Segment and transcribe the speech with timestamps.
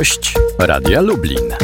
[0.00, 1.54] Gość Radia Lublin.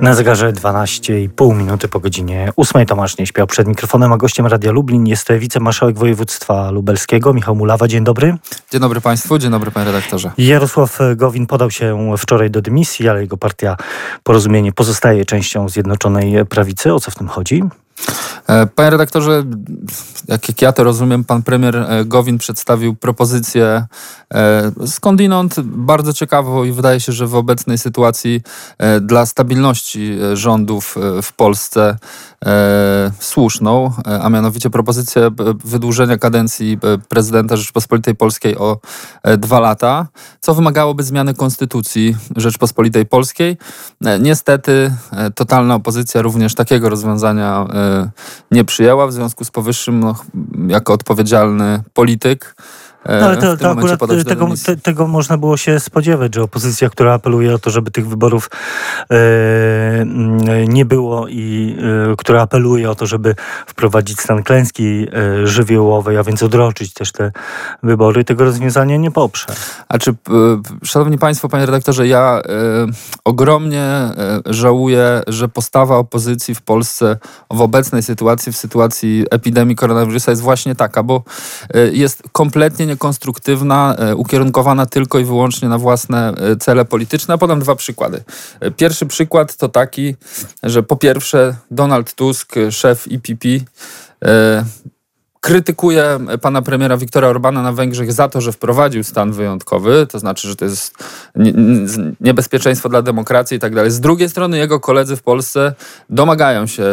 [0.00, 4.72] Na zegarze 12,5 minuty po godzinie 8 Tomasz nie śpiał przed mikrofonem, a gościem Radia
[4.72, 7.88] Lublin jest wicemarszałek województwa lubelskiego Michał Mulawa.
[7.88, 8.36] Dzień dobry.
[8.70, 10.30] Dzień dobry Państwu, dzień dobry Panie redaktorze.
[10.38, 13.76] Jarosław Gowin podał się wczoraj do dymisji, ale jego partia
[14.22, 16.94] Porozumienie pozostaje częścią Zjednoczonej Prawicy.
[16.94, 17.62] O co w tym chodzi?
[18.50, 19.44] E, panie redaktorze,
[20.28, 23.86] jak ja to rozumiem, pan premier e, Gowin przedstawił propozycję
[24.34, 28.42] e, skądinąd bardzo ciekawą i wydaje się, że w obecnej sytuacji
[29.00, 31.96] dla stabilności rządów w Polsce
[33.20, 35.30] słuszną, a mianowicie propozycję
[35.64, 38.78] wydłużenia kadencji prezydenta Rzeczypospolitej Polskiej o
[39.38, 40.06] dwa lata,
[40.40, 43.56] co wymagałoby zmiany konstytucji Rzeczypospolitej Polskiej.
[44.20, 44.92] Niestety
[45.34, 47.66] totalna opozycja również takiego rozwiązania
[48.50, 49.06] nie przyjęła.
[49.06, 50.14] W związku z powyższym, no,
[50.68, 52.54] jako odpowiedzialny polityk,
[53.06, 57.14] no, ale to, to akurat tego, te, tego można było się spodziewać, że opozycja, która
[57.14, 58.50] apeluje o to, żeby tych wyborów
[59.10, 60.04] e,
[60.68, 61.76] nie było i
[62.12, 63.34] e, która apeluje o to, żeby
[63.66, 67.32] wprowadzić stan klęski e, żywiołowej, a więc odroczyć też te
[67.82, 69.46] wybory, tego rozwiązania nie poprze.
[69.88, 70.14] A czy,
[70.84, 72.42] szanowni państwo, panie redaktorze, ja
[73.24, 73.88] ogromnie
[74.46, 77.16] żałuję, że postawa opozycji w Polsce
[77.50, 81.22] w obecnej sytuacji, w sytuacji epidemii koronawirusa jest właśnie taka, bo
[81.92, 87.38] jest kompletnie niekonstruktywna, e, ukierunkowana tylko i wyłącznie na własne e, cele polityczne.
[87.38, 88.22] Podam dwa przykłady.
[88.60, 90.16] E, pierwszy przykład to taki,
[90.62, 93.48] że po pierwsze Donald Tusk, szef IPP,
[95.40, 100.48] krytykuje pana premiera Viktora Orbana na Węgrzech za to, że wprowadził stan wyjątkowy, to znaczy,
[100.48, 100.94] że to jest
[102.20, 103.90] niebezpieczeństwo dla demokracji i tak dalej.
[103.90, 105.74] Z drugiej strony jego koledzy w Polsce
[106.10, 106.84] domagają się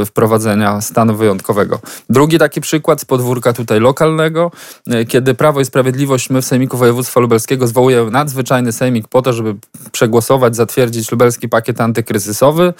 [0.00, 1.80] e, wprowadzenia stanu wyjątkowego.
[2.10, 4.50] Drugi taki przykład z podwórka tutaj lokalnego,
[4.90, 9.32] e, kiedy Prawo i Sprawiedliwość, my w Sejmiku Województwa Lubelskiego zwołujemy nadzwyczajny sejmik po to,
[9.32, 9.54] żeby
[9.92, 12.74] przegłosować, zatwierdzić lubelski pakiet antykryzysowy.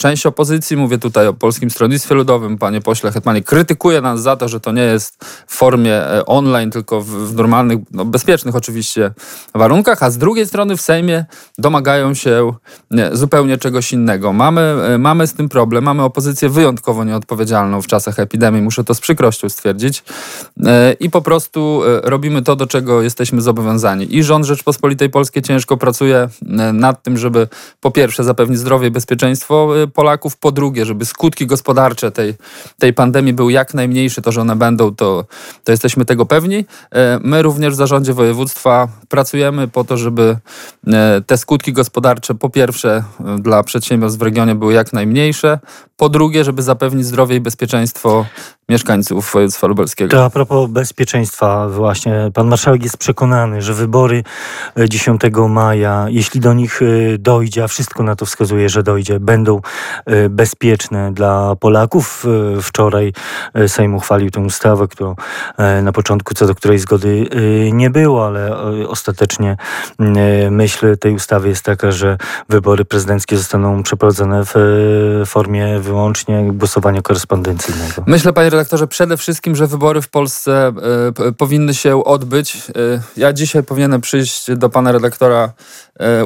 [0.00, 4.48] Część opozycji, mówię tutaj o Polskim Stronnictwie Ludowym, panie pośle Hetmanie, krytykuje nas za to,
[4.48, 9.10] że to nie jest w formie e, online, tylko w, normalnych, no bezpiecznych oczywiście
[9.54, 11.24] warunkach, a z drugiej strony w Sejmie
[11.58, 12.52] domagają się
[12.90, 14.32] nie, zupełnie czegoś innego.
[14.32, 18.94] Mamy, e, mamy z tym problem, mamy opozycję wyjątkowo nieodpowiedzialną w czasach epidemii, muszę to
[18.94, 20.04] z przykrością stwierdzić
[20.66, 24.16] e, i po prostu robimy to, do czego jesteśmy zobowiązani.
[24.16, 26.28] I rząd Rzeczpospolitej Polskiej ciężko pracuje
[26.72, 27.48] nad tym, żeby
[27.80, 30.36] po pierwsze zapewnić zdrowie i bezpieczeństwo Polaków.
[30.36, 32.34] Po drugie, żeby skutki gospodarcze tej,
[32.78, 35.24] tej pandemii były jak najmniejsze, to, że one będą, to,
[35.64, 36.64] to jesteśmy tego pewni.
[36.90, 40.36] E, my również w zarządzie województwa pracujemy po to, żeby
[40.86, 45.58] e, te skutki gospodarcze po pierwsze e, dla przedsiębiorstw w regionie były jak najmniejsze,
[45.96, 48.26] po drugie, żeby zapewnić zdrowie i bezpieczeństwo
[48.68, 50.16] mieszkańców województwa lubelskiego.
[50.16, 52.30] To a propos bezpieczeństwa właśnie.
[52.34, 54.24] Pan marszałek jest przekonany, że wybory
[54.88, 56.80] 10 maja, jeśli do nich
[57.18, 59.60] dojdzie, a wszystko na to wskazuje, że dojdzie, będą
[60.06, 62.24] E, bezpieczne dla Polaków.
[62.58, 63.12] E, wczoraj
[63.54, 65.14] e, Sejm uchwalił tę ustawę, którą
[65.82, 67.28] na początku co do której zgody
[67.72, 68.56] nie było, ale
[68.98, 69.56] ostatecznie
[70.50, 74.54] myśl tej ustawy jest taka, że wybory prezydenckie zostaną przeprowadzone w
[75.26, 78.02] formie wyłącznie głosowania korespondencyjnego.
[78.06, 80.72] Myślę, panie redaktorze, przede wszystkim, że wybory w Polsce
[81.36, 82.62] powinny się odbyć.
[83.16, 85.52] Ja dzisiaj powinienem przyjść do pana redaktora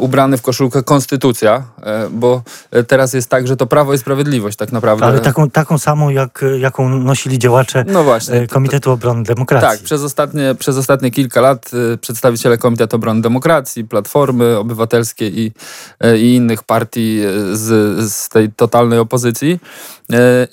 [0.00, 1.62] ubrany w koszulkę Konstytucja,
[2.10, 2.42] bo
[2.88, 5.06] teraz jest tak, że to Prawo i Sprawiedliwość tak naprawdę.
[5.06, 9.78] Ale taką, taką samą, jak, jaką nosili działacze no właśnie, e, Komitetu Obrony Demokracji.
[9.78, 15.52] Tak, przez ostatnie, przez ostatnie kilka lat e, przedstawiciele Komitetu Obrony Demokracji, Platformy Obywatelskiej i,
[16.00, 17.20] e, i innych partii
[17.52, 17.66] z,
[18.12, 19.60] z tej totalnej opozycji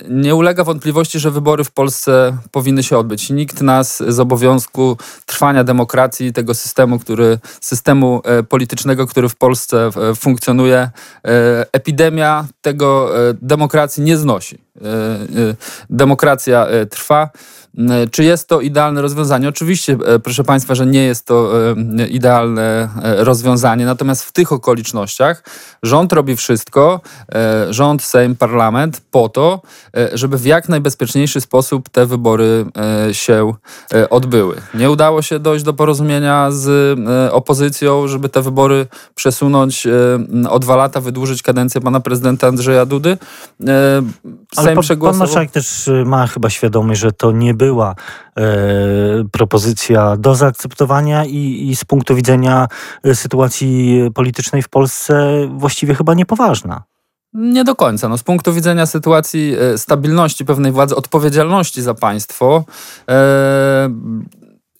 [0.09, 3.29] nie ulega wątpliwości, że wybory w Polsce powinny się odbyć.
[3.29, 10.89] Nikt nas z obowiązku trwania demokracji, tego systemu, który, systemu politycznego, który w Polsce funkcjonuje,
[11.71, 14.55] epidemia tego e, demokracji nie znosi.
[14.55, 15.55] E, e,
[15.89, 17.29] demokracja trwa.
[18.11, 19.49] Czy jest to idealne rozwiązanie?
[19.49, 21.51] Oczywiście, proszę Państwa, że nie jest to
[22.09, 25.43] idealne rozwiązanie, natomiast w tych okolicznościach
[25.83, 27.01] rząd robi wszystko,
[27.69, 29.38] rząd, Sejm, Parlament po to,
[30.13, 32.65] żeby w jak najbezpieczniejszy sposób te wybory
[33.11, 33.53] się
[34.09, 34.55] odbyły.
[34.73, 36.99] Nie udało się dojść do porozumienia z
[37.31, 39.87] opozycją, żeby te wybory przesunąć
[40.49, 43.17] o dwa lata, wydłużyć kadencję pana prezydenta Andrzeja Dudy.
[43.67, 44.01] E,
[44.55, 47.95] Ale pan, pan marszałek też ma chyba świadomość, że to nie była
[48.37, 48.43] e,
[49.31, 52.67] propozycja do zaakceptowania i, i z punktu widzenia
[53.03, 56.83] e, sytuacji politycznej w Polsce właściwie chyba niepoważna.
[57.33, 58.09] Nie do końca.
[58.09, 62.65] No, z punktu widzenia sytuacji stabilności pewnej władzy, odpowiedzialności za państwo,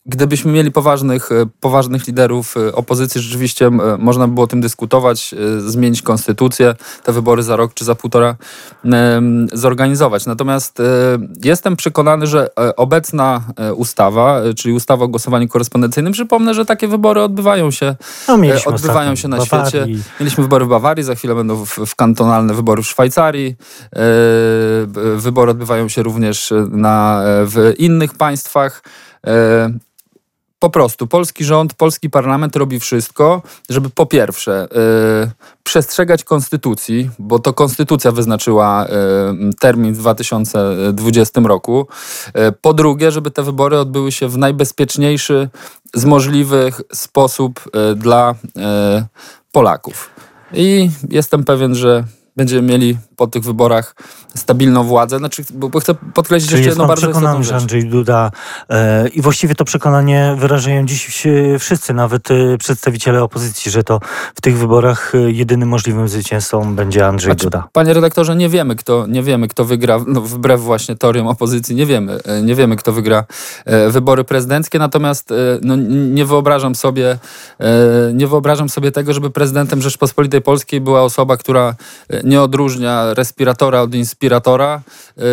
[0.10, 1.30] gdybyśmy mieli poważnych,
[1.60, 3.70] poważnych liderów opozycji, rzeczywiście
[4.00, 8.36] można by było o tym dyskutować, zmienić konstytucję, te wybory za rok czy za półtora
[9.54, 10.26] zorganizować.
[10.26, 10.82] Natomiast
[11.44, 13.42] jestem przekonany, że obecna
[13.76, 17.96] ustawa, czyli ustawa o głosowaniu korespondencyjnym, przypomnę, że takie wybory odbywają się,
[18.28, 19.70] no, odbywają się na Bawarii.
[19.70, 19.88] świecie.
[20.20, 23.56] Mieliśmy wybory w Bawarii, za chwilę będą w, w kantonalne wybory w Szwajcarii.
[25.16, 28.84] Wybory odbywają się również na, w innych państwach.
[30.60, 34.68] Po prostu polski rząd, polski parlament robi wszystko, żeby po pierwsze
[35.26, 35.32] y,
[35.64, 38.90] przestrzegać konstytucji, bo to konstytucja wyznaczyła y,
[39.60, 41.88] termin w 2020 roku.
[42.28, 45.50] Y, po drugie, żeby te wybory odbyły się w najbezpieczniejszy
[45.94, 47.64] z możliwych sposób
[47.96, 48.36] dla
[49.52, 50.10] Polaków.
[50.54, 52.04] I jestem pewien, że
[52.40, 53.96] będziemy mieli po tych wyborach
[54.36, 55.18] stabilną władzę.
[55.18, 58.32] Znaczy, bo, chcę podkreślić Czyli jeszcze jedną bardzo przekonany, że Andrzej Duda
[58.70, 61.28] e, i właściwie to przekonanie wyrażają dziś
[61.60, 64.00] wszyscy, nawet e, przedstawiciele opozycji, że to
[64.36, 67.68] w tych wyborach e, jedynym możliwym zwycięzcą będzie Andrzej znaczy, Duda.
[67.74, 71.86] Panie redaktorze, nie wiemy, kto, nie wiemy, kto wygra, no, wbrew właśnie teoriom opozycji, nie
[71.86, 73.26] wiemy, e, nie wiemy, kto wygra
[73.66, 77.18] e, wybory prezydenckie, natomiast e, no, nie wyobrażam sobie,
[78.14, 81.76] nie wyobrażam sobie tego, żeby prezydentem Rzeczpospolitej Polskiej była osoba, która
[82.30, 84.82] nie odróżnia respiratora od inspiratora,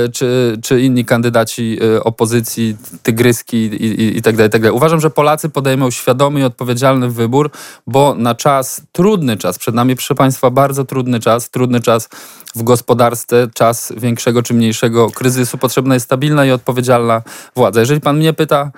[0.07, 3.71] y, czy, czy inni kandydaci y, opozycji, tygryski
[4.17, 4.77] i, tak dalej, tak dalej.
[4.77, 7.51] Uważam, że Polacy podejmą świadomy i odpowiedzialny wybór,
[7.87, 12.09] bo na czas, trudny czas, przed nami, proszę Państwa, bardzo trudny czas, trudny czas
[12.55, 17.23] w gospodarce, czas większego czy mniejszego kryzysu, potrzebna jest stabilna i odpowiedzialna
[17.55, 17.81] władza.
[17.81, 18.71] Jeżeli Pan mnie pyta,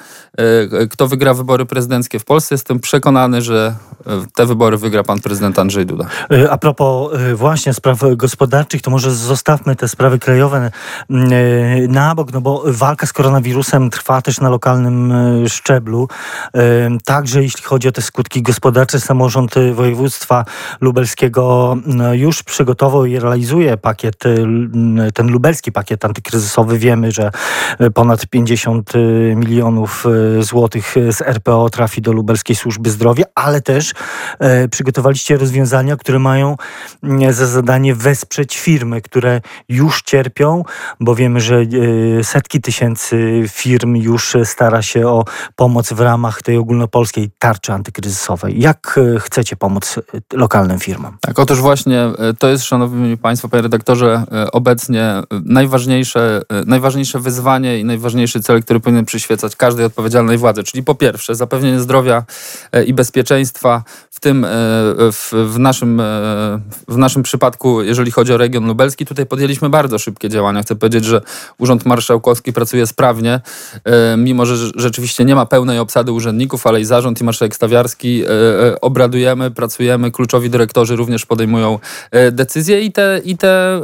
[0.83, 3.75] y, kto wygra wybory prezydenckie w Polsce, jestem przekonany, że
[4.35, 6.07] te wybory wygra Pan prezydent Andrzej Duda.
[6.51, 10.71] A propos właśnie spraw gospodarczych, to może zostawmy te sprawy krajowe
[11.11, 16.09] mm, e, na bok, no bo walka z koronawirusem trwa też na lokalnym e, szczeblu.
[16.55, 16.61] E,
[17.05, 20.45] także jeśli chodzi o te skutki gospodarcze, samorząd województwa
[20.81, 24.17] lubelskiego no, już przygotował i realizuje pakiet,
[25.15, 26.79] ten lubelski pakiet antykryzysowy.
[26.79, 27.31] Wiemy, że
[27.95, 28.93] ponad 50
[29.37, 30.05] milionów
[30.41, 33.95] złotych z RPO trafi do lubelskiej służby zdrowia, ale też
[34.71, 36.57] przygotowaliście rozwiązania, które mają
[37.03, 40.65] mm, za zadanie wesprzeć firmy, które już cierpią,
[41.01, 45.25] bo wiemy, że e, setki tysięcy firm już stara się o
[45.57, 48.61] pomoc w ramach tej ogólnopolskiej tarczy antykryzysowej.
[48.61, 51.17] Jak e, chcecie pomóc e, lokalnym firmom?
[51.21, 52.05] Tak, otóż właśnie
[52.39, 59.05] to jest, szanowni państwo, panie redaktorze, obecnie najważniejsze, najważniejsze wyzwanie i najważniejszy cel, który powinien
[59.05, 62.25] przyświecać każdej odpowiedzialnej władzy, czyli po pierwsze zapewnienie zdrowia
[62.87, 64.47] i bezpieczeństwa, w tym
[64.99, 66.03] w, w, naszym,
[66.89, 70.63] w naszym przypadku, jeżeli chodzi o region lubelski, tutaj podjęliśmy bardzo szybkie działania.
[70.63, 71.21] Chcę powiedzieć, że
[71.59, 73.41] Urząd Marszałkowski pracuje sprawnie,
[73.85, 78.23] e, mimo że rzeczywiście nie ma pełnej obsady urzędników, ale i zarząd i marszałek Stawiarski
[78.25, 81.79] e, e, obradujemy, pracujemy, kluczowi dyrektorzy również podejmują
[82.33, 83.81] decyzje i te, i te,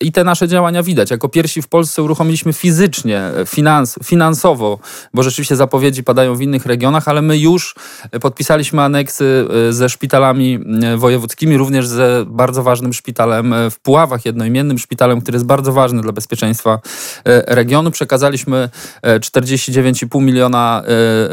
[0.00, 1.10] i te nasze działania widać.
[1.10, 4.78] Jako pierwsi w Polsce uruchomiliśmy fizycznie, finans, finansowo,
[5.14, 7.74] bo rzeczywiście zapowiedzi padają w innych regionach, ale my już
[8.20, 10.58] podpisaliśmy aneksy ze szpitalami
[10.96, 13.21] wojewódzkimi, również ze bardzo ważnym szpitalem
[13.70, 16.80] w Puławach, jednoimiennym szpitalem, który jest bardzo ważny dla bezpieczeństwa
[17.24, 17.90] e, regionu.
[17.90, 18.68] Przekazaliśmy
[19.02, 20.82] 49,5 e, miliona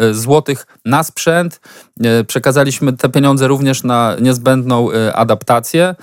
[0.10, 1.62] e, złotych na sprzęt.
[2.28, 5.96] Przekazaliśmy te pieniądze również na niezbędną adaptację.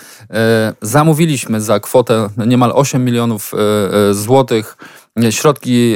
[0.83, 3.52] Zamówiliśmy za kwotę niemal 8 milionów
[4.12, 4.76] złotych
[5.31, 5.95] środki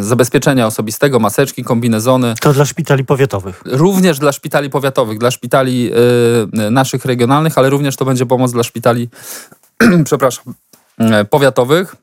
[0.00, 2.34] zabezpieczenia osobistego, maseczki, kombinezony.
[2.40, 3.62] To dla szpitali powiatowych.
[3.64, 5.90] Również dla szpitali powiatowych, dla szpitali
[6.70, 9.08] naszych regionalnych, ale również to będzie pomoc dla szpitali,
[10.04, 10.54] przepraszam,
[11.30, 11.96] powiatowych.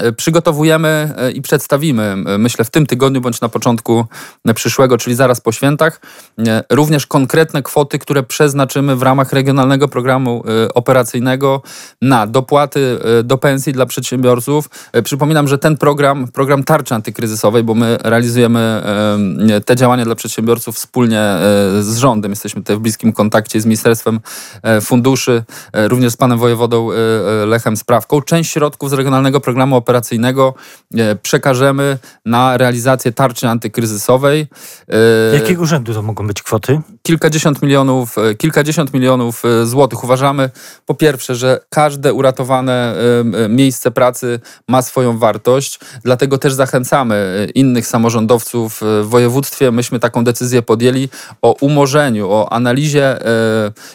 [0.00, 4.06] E, przygotowujemy e, i przedstawimy, e, myślę, w tym tygodniu bądź na początku
[4.54, 6.00] przyszłego, czyli zaraz po świętach,
[6.70, 10.44] również konkretne kwoty, które przeznaczymy w ramach regionalnego programu
[10.74, 11.62] operacyjnego
[12.02, 14.70] na dopłaty do pensji dla przedsiębiorców.
[15.04, 18.82] Przypominam, że ten program, program tarczy antykryzysowej, bo my realizujemy
[19.64, 21.22] te działania dla przedsiębiorców wspólnie
[21.80, 22.32] z rządem.
[22.32, 24.20] Jesteśmy tutaj w bliskim kontakcie z Ministerstwem
[24.80, 26.88] Funduszy, również z panem wojewodą
[27.46, 28.22] Lechem Sprawką.
[28.22, 30.54] Część środków z regionalnego programu operacyjnego
[30.96, 34.46] e, przekażemy na realizację tarczy antykryzysowej.
[35.32, 36.80] E, Jakiego rzędu to mogą być kwoty?
[37.02, 40.04] Kilkadziesiąt milionów, e, kilkadziesiąt milionów złotych.
[40.04, 40.50] Uważamy
[40.86, 42.94] po pierwsze, że każde uratowane
[43.48, 49.70] miejsce pracy ma swoją wartość, dlatego też zachęcamy innych samorządowców w województwie.
[49.70, 51.08] Myśmy taką decyzję podjęli
[51.42, 53.18] o umorzeniu, o analizie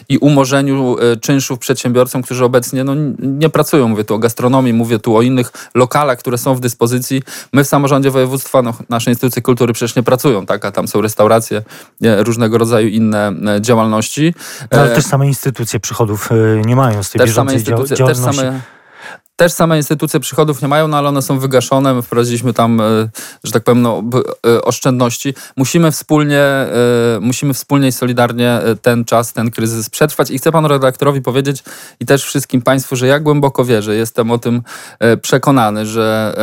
[0.08, 3.88] i umorzeniu czynszów przedsiębiorcom, którzy obecnie no, nie pracują.
[3.88, 7.22] Mówię tu o gastronomii, mówię tu o innych lokalach, które są w dyspozycji.
[7.52, 10.64] My w samorządzie województwa, no, nasze instytucje kultury przecież nie pracują, tak?
[10.64, 11.62] a tam są restauracje,
[12.00, 14.34] różnego rodzaju inne działalności.
[14.72, 16.28] No, ale też same instytucje przychodów
[16.64, 18.26] nie mają z tej też same instytucje, działalności.
[18.26, 18.77] Też same
[19.38, 21.94] też same instytucje przychodów nie mają, no ale one są wygaszone.
[21.94, 22.84] My wprowadziliśmy tam, e,
[23.44, 24.02] że tak powiem, no,
[24.46, 25.34] e, oszczędności.
[25.56, 26.68] Musimy wspólnie, e,
[27.20, 30.30] musimy wspólnie i solidarnie ten czas, ten kryzys przetrwać.
[30.30, 31.62] I chcę panu redaktorowi powiedzieć
[32.00, 34.62] i też wszystkim państwu, że ja głęboko wierzę, jestem o tym
[35.22, 36.34] przekonany, że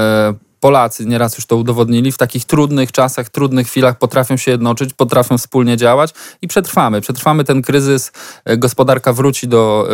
[0.65, 5.38] Polacy nieraz już to udowodnili, w takich trudnych czasach, trudnych chwilach potrafią się jednoczyć, potrafią
[5.38, 7.01] wspólnie działać i przetrwamy.
[7.01, 8.12] Przetrwamy ten kryzys,
[8.45, 9.93] e, gospodarka wróci do, e,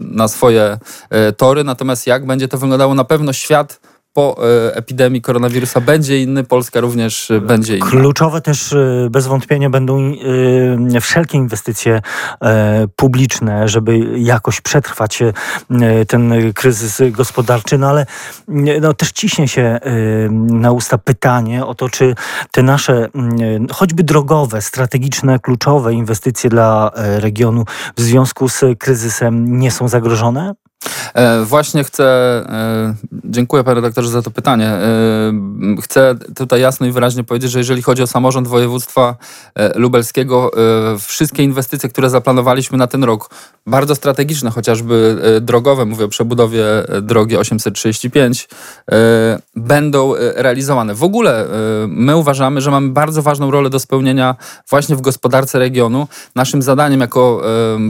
[0.00, 0.78] na swoje
[1.10, 3.80] e, tory, natomiast jak będzie to wyglądało, na pewno świat
[4.12, 7.86] po e, epidemii koronawirusa będzie inny, Polska również e, będzie inna.
[7.86, 10.12] Kluczowe też e, bez wątpienia będą
[11.00, 12.02] wszelkie inwestycje
[12.96, 15.22] publiczne, żeby jakoś przetrwać
[16.08, 18.06] ten kryzys gospodarczy, no ale
[18.80, 19.78] no, też ciśnie się
[20.30, 22.14] na usta pytanie o to, czy
[22.52, 23.08] te nasze
[23.72, 27.64] choćby drogowe, strategiczne, kluczowe inwestycje dla regionu
[27.96, 30.54] w związku z kryzysem nie są zagrożone?
[31.14, 32.94] E, właśnie chcę, e,
[33.24, 34.66] dziękuję panie redaktorze za to pytanie.
[34.66, 35.32] E,
[35.82, 39.16] chcę tutaj jasno i wyraźnie powiedzieć, że jeżeli chodzi o samorząd województwa
[39.74, 40.50] lubelskiego,
[41.00, 43.30] wszystkie inwestycje, które zaplanowaliśmy na ten rok,
[43.66, 46.64] bardzo strategiczne, chociażby drogowe, mówię o przebudowie
[47.02, 48.48] drogi 835,
[49.56, 50.94] będą realizowane.
[50.94, 51.46] W ogóle
[51.88, 54.36] my uważamy, że mamy bardzo ważną rolę do spełnienia
[54.70, 56.08] właśnie w gospodarce regionu.
[56.34, 57.42] Naszym zadaniem jako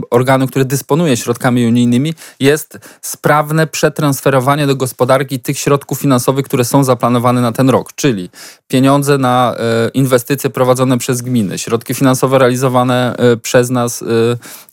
[0.09, 6.83] organu, który dysponuje środkami unijnymi jest sprawne przetransferowanie do gospodarki tych środków finansowych, które są
[6.83, 8.29] zaplanowane na ten rok, czyli
[8.67, 14.05] pieniądze na e, inwestycje prowadzone przez gminy, środki finansowe realizowane e, przez nas, e,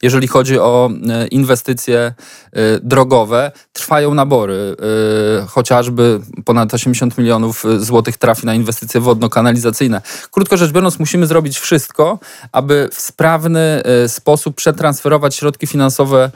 [0.03, 0.91] jeżeli chodzi o
[1.31, 2.15] inwestycje
[2.83, 3.53] drogowe.
[3.73, 4.77] Trwają nabory,
[5.49, 10.01] chociażby ponad 80 milionów złotych trafi na inwestycje wodno-kanalizacyjne.
[10.31, 12.19] Krótko rzecz biorąc, musimy zrobić wszystko,
[12.53, 16.31] aby w sprawny sposób przetransferować środki finansowe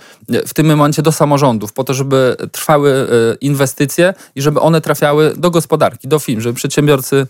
[0.46, 1.12] w tym momencie do
[1.60, 3.08] samorządów, po to, żeby trwały
[3.40, 7.26] inwestycje i żeby one trafiały do gospodarki, do firm, żeby przedsiębiorcy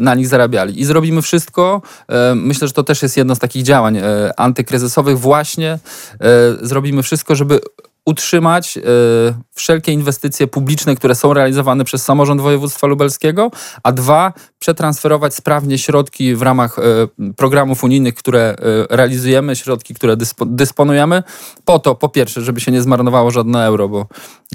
[0.00, 0.80] na nich zarabiali.
[0.80, 5.18] I zrobimy wszystko, e, myślę, że to też jest jedno z takich działań e, antykryzysowych,
[5.18, 5.78] właśnie
[6.20, 7.60] e, zrobimy wszystko, żeby
[8.06, 8.78] utrzymać
[9.54, 13.50] wszelkie inwestycje publiczne, które są realizowane przez samorząd województwa lubelskiego,
[13.82, 16.76] a dwa, przetransferować sprawnie środki w ramach
[17.36, 18.54] programów unijnych, które
[18.90, 21.22] realizujemy, środki, które dysponujemy,
[21.64, 24.06] po to, po pierwsze, żeby się nie zmarnowało żadne euro, bo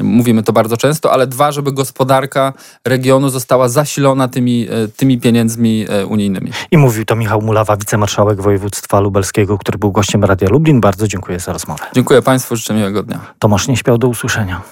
[0.01, 2.53] mówimy to bardzo często, ale dwa, żeby gospodarka
[2.85, 4.67] regionu została zasilona tymi,
[4.97, 6.51] tymi pieniędzmi unijnymi.
[6.71, 10.81] I mówił to Michał Mulawa, wicemarszałek województwa lubelskiego, który był gościem Radia Lublin.
[10.81, 11.83] Bardzo dziękuję za rozmowę.
[11.95, 13.19] Dziękuję Państwu, życzę miłego dnia.
[13.41, 14.61] Tomasz nie śpiał, do usłyszenia.